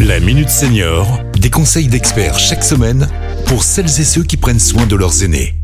La 0.00 0.20
Minute 0.20 0.50
Senior, 0.50 1.20
des 1.38 1.48
conseils 1.48 1.88
d'experts 1.88 2.38
chaque 2.38 2.62
semaine 2.62 3.08
pour 3.46 3.62
celles 3.62 3.86
et 3.86 4.04
ceux 4.04 4.22
qui 4.22 4.36
prennent 4.36 4.60
soin 4.60 4.86
de 4.86 4.94
leurs 4.94 5.24
aînés. 5.24 5.54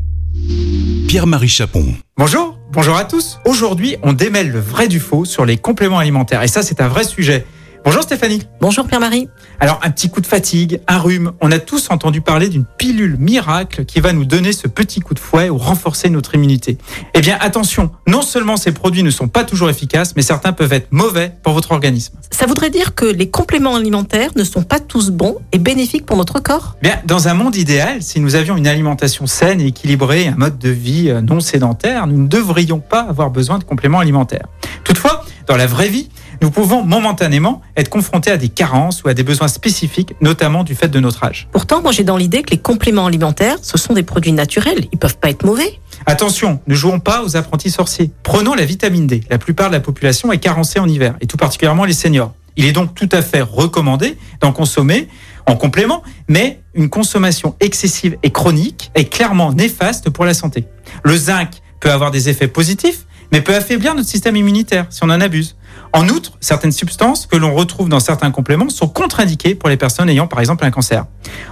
Pierre-Marie 1.06 1.49
Chapon. 1.49 1.94
Bonjour, 2.17 2.58
bonjour 2.70 2.96
à 2.96 3.04
tous. 3.04 3.41
Aujourd'hui, 3.44 3.96
on 4.02 4.15
démêle 4.15 4.50
le 4.50 4.60
vrai 4.60 4.88
du 4.88 5.00
faux 5.00 5.26
sur 5.26 5.44
les 5.44 5.58
compléments 5.58 5.99
alimentaires. 5.99 6.42
Et 6.42 6.49
ça, 6.49 6.62
c'est 6.62 6.80
un 6.80 6.88
vrai 6.88 7.04
sujet. 7.04 7.44
Bonjour 7.84 8.03
Stéphanie. 8.05 8.46
Bonjour 8.61 8.87
Pierre-Marie. 8.87 9.29
Alors, 9.59 9.80
un 9.82 9.91
petit 9.91 10.09
coup 10.09 10.20
de 10.20 10.27
fatigue, 10.27 10.80
un 10.86 10.98
rhume. 10.98 11.32
On 11.41 11.50
a 11.50 11.59
tous 11.59 11.91
entendu 11.91 12.20
parler 12.20 12.48
d'une 12.48 12.64
pilule 12.64 13.16
miracle 13.18 13.84
qui 13.84 13.98
va 13.98 14.12
nous 14.12 14.24
donner 14.24 14.52
ce 14.52 14.68
petit 14.68 15.00
coup 15.00 15.14
de 15.14 15.18
fouet 15.18 15.50
ou 15.50 15.59
renforcer 15.59 16.09
notre 16.09 16.37
immunité. 16.37 16.79
Eh 17.14 17.20
bien, 17.20 17.37
attention, 17.41 17.91
non 18.06 18.23
seulement 18.23 18.56
ces 18.56 18.70
produits 18.70 19.02
ne 19.02 19.10
sont 19.10 19.27
pas 19.27 19.42
toujours 19.42 19.68
efficaces, 19.68 20.14
mais 20.14 20.23
certains 20.23 20.52
peuvent 20.52 20.73
être 20.73 20.92
mauvais 20.92 21.32
pour 21.42 21.55
votre 21.55 21.73
organisme. 21.73 22.14
Ça 22.30 22.46
voudrait 22.46 22.70
dire 22.70 22.95
que 22.95 23.05
les 23.05 23.30
compléments 23.30 23.74
alimentaires 23.74 24.30
ne 24.37 24.45
sont 24.45 24.62
pas 24.62 24.78
tous 24.78 25.10
bons 25.10 25.38
et 25.51 25.59
bénéfiques 25.59 26.06
pour 26.06 26.16
notre 26.16 26.38
corps? 26.38 26.77
Bien, 26.83 27.01
dans 27.05 27.27
un 27.27 27.34
monde 27.34 27.56
idéal, 27.56 28.01
si 28.01 28.20
nous 28.20 28.37
avions 28.37 28.56
une 28.56 28.69
alimentation 28.69 29.27
saine 29.27 29.60
et 29.60 29.66
équilibrée, 29.66 30.28
un 30.28 30.37
mode 30.37 30.59
de 30.59 30.70
vie 30.70 31.10
euh, 31.10 31.20
non 31.20 31.41
sédentaire, 31.41 32.06
nous 32.06 32.23
ne 32.23 32.28
devrions 32.28 32.78
pas 32.78 33.01
avoir 33.01 33.30
besoin 33.30 33.59
de 33.59 33.64
compléments 33.64 33.98
alimentaires. 33.98 34.46
Toutefois, 34.84 35.24
dans 35.48 35.56
la 35.56 35.66
vraie 35.66 35.88
vie, 35.88 36.09
nous 36.42 36.51
pouvons 36.51 36.82
momentanément 36.84 37.62
être 37.77 37.88
confrontés 37.88 38.32
à 38.32 38.37
des 38.37 38.48
carences 38.48 39.05
ou 39.05 39.09
à 39.09 39.14
des 39.14 39.23
besoins 39.23 39.48
spécifiques, 39.48 40.14
notamment 40.20 40.65
du 40.65 40.74
fait 40.74 40.88
de 40.88 40.98
notre 40.98 41.23
âge. 41.24 41.48
Pourtant, 41.52 41.80
moi 41.80 41.92
j'ai 41.92 42.02
dans 42.02 42.16
l'idée 42.16 42.42
que 42.42 42.51
les 42.51 42.59
compléments 42.59 43.06
alimentaires, 43.06 43.56
ce 43.62 43.78
sont 43.78 43.95
des 43.95 44.02
produits 44.02 44.32
naturels, 44.32 44.87
ils 44.92 44.98
peuvent 44.98 45.16
pas 45.16 45.30
être 45.30 45.46
mauvais. 45.46 45.78
Attention, 46.05 46.60
ne 46.66 46.74
jouons 46.74 46.98
pas 46.98 47.23
aux 47.23 47.37
apprentis 47.37 47.70
sorciers. 47.70 48.10
Prenons 48.24 48.55
la 48.55 48.65
vitamine 48.65 49.06
D. 49.06 49.20
La 49.30 49.38
plupart 49.38 49.68
de 49.68 49.74
la 49.74 49.80
population 49.80 50.32
est 50.32 50.38
carencée 50.38 50.80
en 50.80 50.88
hiver, 50.88 51.15
et 51.20 51.27
tout 51.27 51.37
particulièrement 51.37 51.84
les 51.84 51.92
seniors. 51.92 52.34
Il 52.56 52.66
est 52.66 52.73
donc 52.73 52.95
tout 52.95 53.09
à 53.12 53.23
fait 53.23 53.40
recommandé 53.40 54.18
d'en 54.40 54.52
consommer 54.52 55.09
en 55.46 55.54
complément, 55.56 56.02
mais 56.29 56.60
une 56.74 56.90
consommation 56.90 57.54
excessive 57.60 58.16
et 58.23 58.30
chronique 58.30 58.90
est 58.95 59.04
clairement 59.04 59.52
néfaste 59.52 60.10
pour 60.10 60.24
la 60.24 60.35
santé. 60.35 60.65
Le 61.04 61.16
zinc 61.16 61.51
peut 61.80 61.90
avoir 61.90 62.10
des 62.10 62.29
effets 62.29 62.48
positifs, 62.48 63.07
mais 63.32 63.40
peut 63.40 63.54
affaiblir 63.54 63.95
notre 63.95 64.09
système 64.09 64.37
immunitaire 64.37 64.87
si 64.91 65.03
on 65.03 65.07
en 65.07 65.20
abuse. 65.20 65.57
En 65.93 66.09
outre, 66.09 66.33
certaines 66.41 66.73
substances 66.73 67.27
que 67.27 67.37
l'on 67.37 67.55
retrouve 67.55 67.89
dans 67.89 68.01
certains 68.01 68.31
compléments 68.31 68.71
sont 68.71 68.89
contre-indiquées 68.89 69.55
pour 69.55 69.69
les 69.69 69.77
personnes 69.77 70.09
ayant 70.09 70.27
par 70.27 70.41
exemple 70.41 70.65
un 70.65 70.71
cancer. 70.71 71.05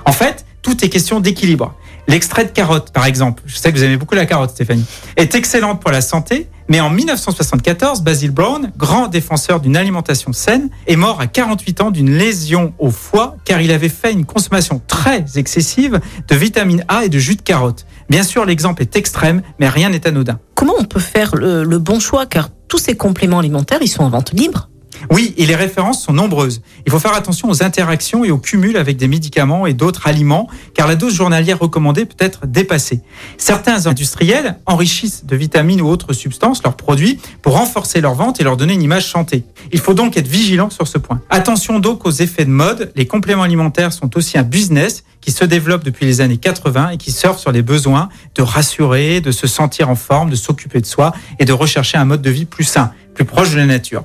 En 0.04 0.12
fait, 0.12 0.46
tout 0.62 0.84
est 0.84 0.88
question 0.88 1.20
d'équilibre. 1.20 1.74
L'extrait 2.08 2.44
de 2.44 2.50
carotte, 2.50 2.90
par 2.92 3.06
exemple, 3.06 3.42
je 3.46 3.56
sais 3.56 3.72
que 3.72 3.78
vous 3.78 3.84
aimez 3.84 3.96
beaucoup 3.96 4.14
la 4.14 4.26
carotte, 4.26 4.50
Stéphanie, 4.50 4.84
est 5.16 5.34
excellente 5.34 5.80
pour 5.80 5.90
la 5.90 6.00
santé, 6.00 6.48
mais 6.68 6.80
en 6.80 6.90
1974, 6.90 8.02
Basil 8.02 8.30
Brown, 8.30 8.72
grand 8.76 9.08
défenseur 9.08 9.60
d'une 9.60 9.76
alimentation 9.76 10.32
saine, 10.32 10.70
est 10.86 10.96
mort 10.96 11.20
à 11.20 11.26
48 11.26 11.80
ans 11.82 11.90
d'une 11.90 12.10
lésion 12.10 12.72
au 12.78 12.90
foie 12.90 13.36
car 13.44 13.60
il 13.60 13.70
avait 13.70 13.88
fait 13.88 14.12
une 14.12 14.24
consommation 14.24 14.80
très 14.86 15.24
excessive 15.36 16.00
de 16.28 16.34
vitamine 16.34 16.84
A 16.88 17.04
et 17.04 17.08
de 17.08 17.18
jus 17.18 17.36
de 17.36 17.42
carotte. 17.42 17.86
Bien 18.08 18.22
sûr, 18.22 18.44
l'exemple 18.44 18.82
est 18.82 18.96
extrême, 18.96 19.42
mais 19.58 19.68
rien 19.68 19.90
n'est 19.90 20.06
anodin. 20.06 20.38
Comment 20.54 20.74
on 20.78 20.84
peut 20.84 21.00
faire 21.00 21.34
le, 21.34 21.78
bon 21.78 22.00
choix 22.00 22.26
car 22.26 22.50
tous 22.70 22.78
ces 22.78 22.96
compléments 22.96 23.40
alimentaires, 23.40 23.80
ils 23.82 23.88
sont 23.88 24.04
en 24.04 24.08
vente 24.08 24.32
libre 24.32 24.70
oui, 25.08 25.32
et 25.38 25.46
les 25.46 25.54
références 25.54 26.02
sont 26.02 26.12
nombreuses. 26.12 26.60
Il 26.84 26.92
faut 26.92 26.98
faire 26.98 27.14
attention 27.14 27.48
aux 27.48 27.62
interactions 27.62 28.22
et 28.22 28.30
au 28.30 28.36
cumul 28.36 28.76
avec 28.76 28.98
des 28.98 29.08
médicaments 29.08 29.66
et 29.66 29.72
d'autres 29.72 30.06
aliments, 30.06 30.46
car 30.74 30.86
la 30.86 30.94
dose 30.94 31.14
journalière 31.14 31.58
recommandée 31.58 32.04
peut 32.04 32.22
être 32.22 32.46
dépassée. 32.46 33.00
Certains 33.38 33.86
industriels 33.86 34.58
enrichissent 34.66 35.24
de 35.24 35.36
vitamines 35.36 35.80
ou 35.80 35.88
autres 35.88 36.12
substances 36.12 36.62
leurs 36.62 36.76
produits 36.76 37.18
pour 37.40 37.54
renforcer 37.54 38.02
leur 38.02 38.12
vente 38.12 38.40
et 38.40 38.44
leur 38.44 38.58
donner 38.58 38.74
une 38.74 38.82
image 38.82 39.06
chantée. 39.06 39.44
Il 39.72 39.80
faut 39.80 39.94
donc 39.94 40.18
être 40.18 40.28
vigilant 40.28 40.68
sur 40.68 40.86
ce 40.86 40.98
point. 40.98 41.22
Attention 41.30 41.78
donc 41.78 42.04
aux 42.04 42.10
effets 42.10 42.44
de 42.44 42.50
mode. 42.50 42.92
Les 42.94 43.06
compléments 43.06 43.44
alimentaires 43.44 43.94
sont 43.94 44.18
aussi 44.18 44.36
un 44.36 44.42
business 44.42 45.04
qui 45.20 45.32
se 45.32 45.44
développe 45.44 45.84
depuis 45.84 46.06
les 46.06 46.20
années 46.20 46.38
80 46.38 46.90
et 46.90 46.96
qui 46.96 47.12
surfe 47.12 47.38
sur 47.38 47.52
les 47.52 47.62
besoins 47.62 48.08
de 48.34 48.42
rassurer, 48.42 49.20
de 49.20 49.32
se 49.32 49.46
sentir 49.46 49.90
en 49.90 49.96
forme, 49.96 50.30
de 50.30 50.36
s'occuper 50.36 50.80
de 50.80 50.86
soi 50.86 51.12
et 51.38 51.44
de 51.44 51.52
rechercher 51.52 51.98
un 51.98 52.04
mode 52.04 52.22
de 52.22 52.30
vie 52.30 52.46
plus 52.46 52.64
sain, 52.64 52.92
plus 53.14 53.24
proche 53.24 53.50
de 53.50 53.56
la 53.56 53.66
nature. 53.66 54.04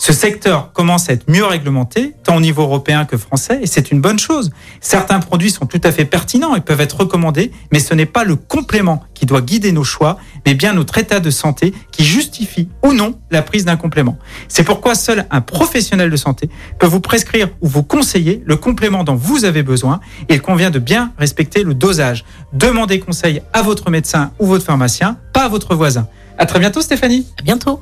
Ce 0.00 0.12
secteur 0.12 0.72
commence 0.72 1.10
à 1.10 1.12
être 1.12 1.28
mieux 1.28 1.44
réglementé, 1.44 2.14
tant 2.22 2.36
au 2.36 2.40
niveau 2.40 2.62
européen 2.62 3.04
que 3.04 3.16
français, 3.16 3.58
et 3.62 3.66
c'est 3.66 3.90
une 3.90 4.00
bonne 4.00 4.20
chose. 4.20 4.52
Certains 4.80 5.18
produits 5.18 5.50
sont 5.50 5.66
tout 5.66 5.80
à 5.82 5.90
fait 5.90 6.04
pertinents 6.04 6.54
et 6.54 6.60
peuvent 6.60 6.80
être 6.80 7.00
recommandés, 7.00 7.50
mais 7.72 7.80
ce 7.80 7.94
n'est 7.94 8.06
pas 8.06 8.22
le 8.22 8.36
complément 8.36 9.02
qui 9.12 9.26
doit 9.26 9.40
guider 9.40 9.72
nos 9.72 9.82
choix, 9.82 10.16
mais 10.46 10.54
bien 10.54 10.72
notre 10.72 10.98
état 10.98 11.18
de 11.18 11.30
santé 11.30 11.74
qui 11.90 12.04
justifie 12.04 12.68
ou 12.84 12.92
non 12.92 13.18
la 13.32 13.42
prise 13.42 13.64
d'un 13.64 13.76
complément. 13.76 14.16
C'est 14.46 14.62
pourquoi 14.62 14.94
seul 14.94 15.26
un 15.32 15.40
professionnel 15.40 16.10
de 16.10 16.16
santé 16.16 16.48
peut 16.78 16.86
vous 16.86 17.00
prescrire 17.00 17.48
ou 17.60 17.66
vous 17.66 17.82
conseiller 17.82 18.40
le 18.46 18.54
complément 18.54 19.02
dont 19.02 19.16
vous 19.16 19.44
avez 19.44 19.64
besoin, 19.64 19.98
et 20.28 20.34
il 20.34 20.40
convient 20.40 20.70
de 20.70 20.78
bien 20.78 21.12
respecter 21.18 21.64
le 21.64 21.74
dosage. 21.74 22.24
Demandez 22.52 23.00
conseil 23.00 23.42
à 23.52 23.62
votre 23.62 23.90
médecin 23.90 24.30
ou 24.38 24.46
votre 24.46 24.64
pharmacien, 24.64 25.18
pas 25.32 25.46
à 25.46 25.48
votre 25.48 25.74
voisin. 25.74 26.06
À 26.38 26.46
très 26.46 26.60
bientôt 26.60 26.80
Stéphanie. 26.80 27.26
À 27.38 27.42
bientôt. 27.42 27.80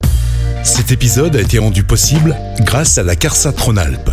Cet 0.65 0.91
épisode 0.91 1.37
a 1.37 1.41
été 1.41 1.59
rendu 1.59 1.84
possible 1.84 2.37
grâce 2.61 2.99
à 2.99 3.03
la 3.03 3.15
CARSA 3.15 3.53
Tronalp, 3.53 4.11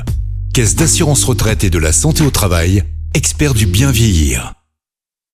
Caisse 0.54 0.76
d'assurance 0.76 1.24
retraite 1.24 1.64
et 1.64 1.70
de 1.70 1.80
la 1.80 1.92
santé 1.92 2.24
au 2.24 2.30
travail, 2.30 2.84
expert 3.16 3.54
du 3.54 3.66
bien 3.66 3.90
vieillir. 3.90 4.54